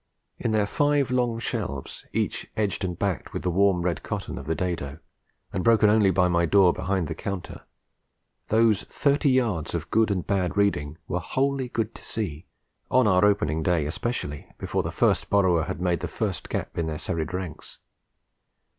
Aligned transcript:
In 0.39 0.49
their 0.51 0.65
five 0.65 1.11
long 1.11 1.37
shelves, 1.37 2.07
each 2.11 2.47
edged 2.57 2.83
and 2.83 2.97
backed 2.97 3.33
with 3.33 3.43
the 3.43 3.51
warm 3.51 3.83
red 3.83 4.01
cotton 4.01 4.39
of 4.39 4.47
the 4.47 4.55
dado, 4.55 4.97
and 5.53 5.63
broken 5.63 5.91
only 5.91 6.09
by 6.09 6.27
my 6.27 6.47
door 6.47 6.73
behind 6.73 7.07
the 7.07 7.13
counter, 7.13 7.65
those 8.47 8.81
thirty 8.85 9.29
yards 9.29 9.75
of 9.75 9.91
good 9.91 10.09
and 10.09 10.25
bad 10.25 10.57
reading 10.57 10.97
were 11.07 11.19
wholly 11.19 11.69
good 11.69 11.93
to 11.93 12.01
see, 12.03 12.47
on 12.89 13.05
our 13.07 13.23
opening 13.23 13.61
day 13.61 13.85
especially, 13.85 14.47
before 14.57 14.81
the 14.81 14.91
first 14.91 15.29
borrower 15.29 15.65
had 15.65 15.79
made 15.79 15.99
the 15.99 16.07
first 16.07 16.49
gap 16.49 16.79
in 16.79 16.87
their 16.87 16.97
serried 16.97 17.31
ranks. 17.31 17.77